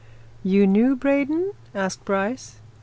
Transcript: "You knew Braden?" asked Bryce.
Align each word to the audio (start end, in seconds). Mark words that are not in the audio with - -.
"You 0.41 0.65
knew 0.65 0.95
Braden?" 0.95 1.51
asked 1.75 2.05
Bryce. 2.05 2.59